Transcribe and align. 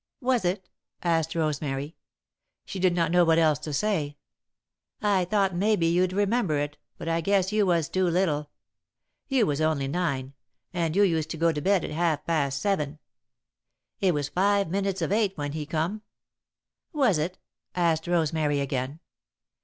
"Was 0.21 0.45
it?" 0.45 0.67
asked 1.03 1.35
Rosemary. 1.35 1.95
She 2.65 2.79
did 2.79 2.95
not 2.95 3.11
know 3.11 3.23
what 3.23 3.37
else 3.37 3.59
to 3.59 3.71
say. 3.71 4.17
"I 4.99 5.25
thought 5.25 5.53
maybe 5.53 5.85
you'd 5.85 6.11
remember 6.11 6.57
it, 6.57 6.75
but 6.97 7.07
I 7.07 7.21
guess 7.21 7.51
you 7.51 7.67
was 7.67 7.87
too 7.87 8.05
little. 8.05 8.49
You 9.27 9.45
was 9.45 9.61
only 9.61 9.87
nine, 9.87 10.33
and 10.73 10.95
you 10.95 11.03
used 11.03 11.29
to 11.29 11.37
go 11.37 11.51
to 11.51 11.61
bed 11.61 11.85
at 11.85 11.91
half 11.91 12.25
past 12.25 12.59
seven. 12.59 12.97
It 13.99 14.15
was 14.15 14.27
five 14.29 14.71
minutes 14.71 15.03
of 15.03 15.11
eight 15.11 15.37
when 15.37 15.51
he 15.51 15.67
come." 15.67 16.01
[Sidenote: 16.87 16.91
The 16.93 16.97
Minister 16.99 17.21
Asks 17.21 17.29
to 17.29 17.29
Call] 17.29 17.29
"Was 17.29 17.31
it?" 17.31 17.37
asked 17.75 18.07
Rosemary, 18.31 18.59
again. 18.59 18.99